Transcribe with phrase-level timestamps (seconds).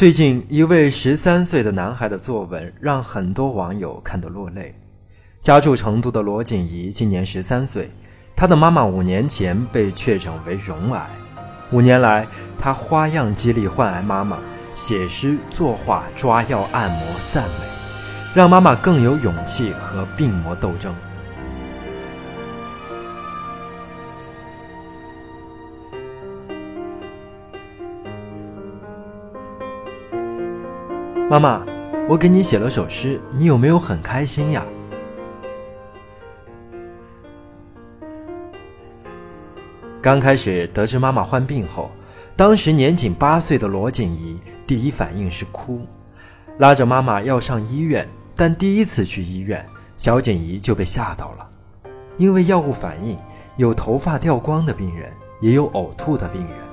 [0.00, 4.74] 最近，一位十三岁的男孩的作文让很多网友看得落泪。
[5.40, 7.90] 家住成都的罗锦怡今年十三岁，
[8.34, 11.06] 她的妈妈五年前被确诊为溶癌。
[11.70, 12.26] 五年来，
[12.56, 14.38] 她花样激励患癌妈妈，
[14.72, 17.66] 写诗、作画、抓药、按摩、赞美，
[18.34, 20.94] 让妈妈更有勇气和病魔斗争。
[31.30, 31.64] 妈妈，
[32.08, 34.66] 我给你写了首诗，你有没有很开心呀？
[40.02, 41.88] 刚开始得知妈妈患病后，
[42.34, 45.86] 当时年仅八岁的罗锦怡第一反应是哭，
[46.58, 48.08] 拉着妈妈要上医院。
[48.34, 49.64] 但第一次去医院，
[49.96, 51.48] 小锦怡就被吓到了，
[52.16, 53.16] 因为药物反应，
[53.56, 56.69] 有头发掉光的病人，也有呕吐的病人。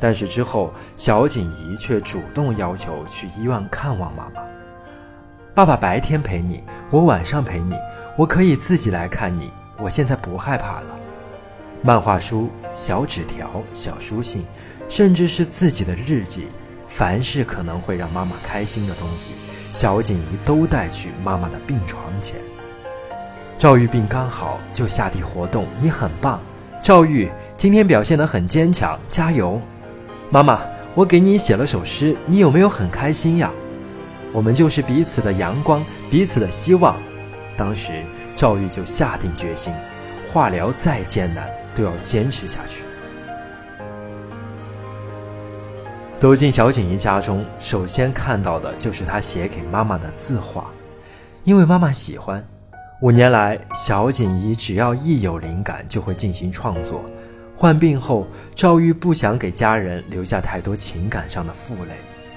[0.00, 4.42] 但是之后，小锦怡却主动要求去医院看望妈妈。
[5.54, 7.74] 爸爸白天陪你，我晚上陪你，
[8.16, 9.52] 我可以自己来看你。
[9.78, 10.86] 我现在不害怕了。
[11.82, 14.44] 漫画书、小纸条、小书信，
[14.88, 16.48] 甚至是自己的日记，
[16.86, 19.34] 凡是可能会让妈妈开心的东西，
[19.72, 22.38] 小锦怡都带去妈妈的病床前。
[23.58, 26.40] 赵玉病刚好，就下地活动，你很棒，
[26.82, 29.60] 赵玉今天表现得很坚强，加油！
[30.32, 30.60] 妈妈，
[30.94, 33.50] 我给你写了首诗，你有没有很开心呀？
[34.32, 36.96] 我们就是彼此的阳光，彼此的希望。
[37.56, 38.04] 当时
[38.36, 39.72] 赵玉就下定决心，
[40.32, 42.84] 化疗再艰难都要坚持下去。
[46.16, 50.70] 走进小锦怡家中，首先看到的就是她写给妈妈的字画，
[51.42, 52.46] 因为妈妈喜欢。
[53.02, 57.04] 五年来，小锦怡只要一有灵感，就会进行创作。
[57.60, 61.92] 患病后，赵玉不想给家人留下太多情感上的负累，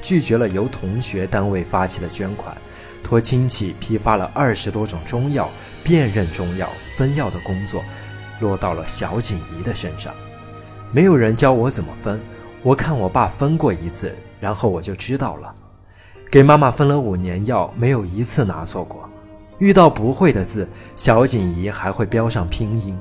[0.00, 2.56] 拒绝了由同学单位发起的捐款，
[3.02, 5.50] 托亲戚批发了二十多种中药，
[5.82, 7.82] 辨认中药、分药的工作，
[8.38, 10.14] 落到了小锦怡的身上。
[10.92, 12.20] 没有人教我怎么分，
[12.62, 15.52] 我看我爸分过一次，然后我就知道了。
[16.30, 19.10] 给妈妈分了五年药，没有一次拿错过。
[19.58, 22.96] 遇到不会的字，小锦怡还会标上拼音。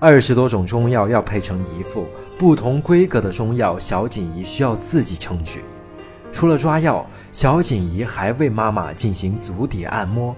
[0.00, 2.06] 二十多种中药要配成一副，
[2.38, 5.64] 不同规格的中药，小锦怡需要自己称取。
[6.30, 10.36] 除了抓药，小锦怡还为妈妈进行足底按摩。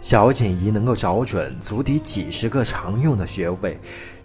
[0.00, 3.80] 小锦怡能够找准足底几十个常用的穴位，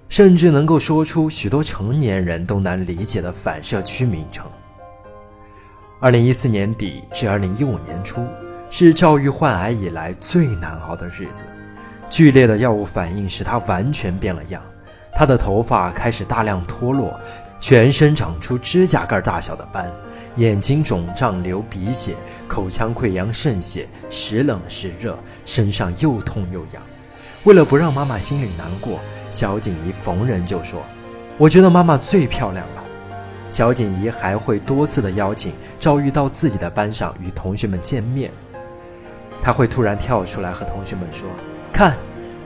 [0.07, 4.45] 甚至能够说出许多成年人都难理解的反射区名称。
[5.99, 8.23] 二零一四年底至二零一五年初，
[8.69, 11.45] 是赵玉患癌以来最难熬的日子。
[12.09, 14.61] 剧烈的药物反应使他完全变了样，
[15.13, 17.17] 他的头发开始大量脱落，
[17.61, 19.89] 全身长出指甲盖大小的斑，
[20.37, 22.15] 眼睛肿胀流鼻血，
[22.47, 26.81] 口腔溃疡渗血，时冷时热，身上又痛又痒。
[27.43, 28.99] 为了不让妈妈心里难过，
[29.31, 30.81] 小锦怡逢人就说
[31.37, 32.83] ：“我觉得妈妈最漂亮了。”
[33.49, 38.31] 小锦怡还会多次的邀请赵玉到自己的班上与同学们见面，
[39.41, 41.29] 他会突然跳出来和同学们说。
[41.71, 41.97] 看，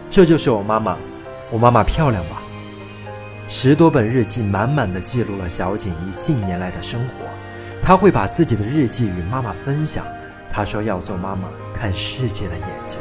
[0.10, 0.98] 这就是我妈妈。
[1.52, 2.42] 我妈妈漂亮吧？
[3.48, 7.26] 十多本日记满满的记录了小锦怡近年来的生活。
[7.82, 10.04] 她会把自己的日记与妈妈分享。
[10.50, 13.00] 她说要做妈妈看世界的眼睛。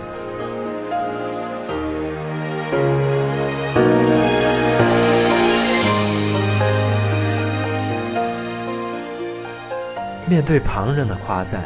[10.27, 11.63] 面对旁人的夸赞，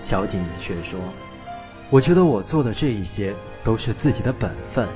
[0.00, 0.98] 小锦怡却说。
[1.90, 3.34] 我觉得我做的这一些
[3.64, 4.88] 都是自己的本分，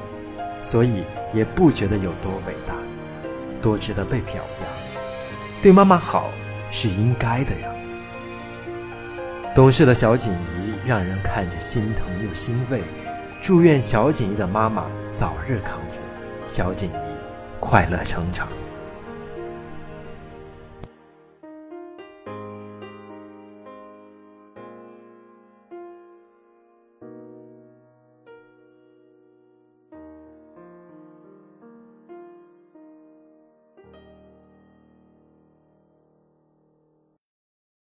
[0.60, 2.76] 所以也不觉得有多伟大，
[3.60, 4.68] 多值得被表扬。
[5.60, 6.30] 对妈妈好
[6.70, 7.68] 是应该的呀。
[9.56, 12.82] 懂事的小锦怡让人看着心疼又欣慰。
[13.42, 15.98] 祝愿小锦怡的妈妈早日康复，
[16.48, 17.16] 小锦怡
[17.60, 18.48] 快乐成长。